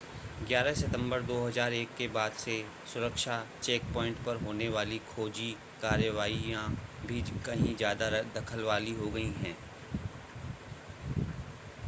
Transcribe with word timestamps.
11 0.41 0.73
सितंबर 0.75 1.21
2001 1.23 1.89
के 1.97 2.07
बाद 2.13 2.31
से 2.43 2.53
सुरक्षा 2.93 3.35
चेकपॉइंट 3.63 4.23
पर 4.25 4.41
होने 4.43 4.69
वाली 4.69 4.97
खोजी 5.09 5.51
कार्रवाइयां 5.81 6.63
भी 7.07 7.21
कहीं 7.45 7.75
ज़्यादा 7.75 8.09
दखल 8.35 8.63
वाली 8.63 8.93
हो 8.95 9.09
गई 9.09 9.29
हैं 9.37 9.55